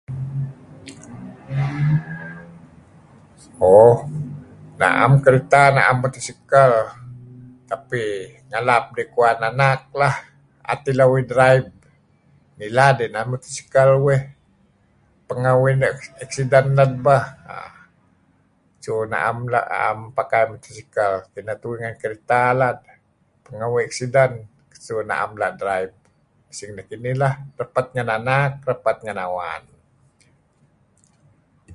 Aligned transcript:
Oh, 3.71 3.95
na'am 4.81 5.13
kereta. 5.25 5.61
'am 5.87 5.97
motorsikal, 6.03 6.73
tapi 7.71 8.01
ngalap 8.49 8.83
idih 8.93 9.07
kuwan 9.13 9.39
anak 9.51 9.81
lah. 10.01 10.15
'at 10.69 10.81
uih 11.13 11.25
drive. 11.33 11.65
Ngilad 12.57 12.95
inan 13.05 13.25
morotikal 13.31 13.89
uih 14.07 14.21
pengeh 15.27 15.53
uih 15.63 15.73
neh 15.81 15.93
eksiden 16.23 16.65
nilad 16.67 16.91
bah 17.05 17.23
su 18.83 18.93
'am 19.25 19.37
uih 19.45 19.49
la' 19.53 19.67
pakai 20.17 20.43
motorsikal. 20.51 21.13
Kineh 21.33 21.57
tuih 21.61 21.77
ngen 21.81 21.95
kereta 22.01 22.43
lah, 22.59 22.73
pengeh 23.45 23.67
uih 23.73 23.83
eksiden 23.89 24.31
su 24.85 24.93
na'em 25.09 25.31
la' 25.41 25.55
drive 25.61 25.93
mesing 26.47 26.71
nekinih 26.77 27.15
lah, 27.21 27.33
repet 27.61 27.85
ngen 27.93 28.09
anak, 28.19 28.49
repet 28.69 28.97
ngen 29.05 29.19
awan. 29.27 29.63